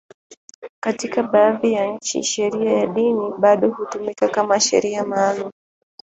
[0.79, 5.51] Katika baadhi ya nchi, sheria ya dini bado hutumika kama sheria maalum.